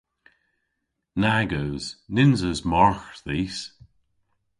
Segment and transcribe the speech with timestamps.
[1.21, 1.85] Nag eus.
[2.13, 3.57] Nyns eus margh dhis.